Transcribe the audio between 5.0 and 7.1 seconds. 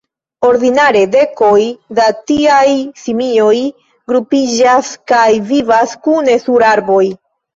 kaj vivas kune sur arboj.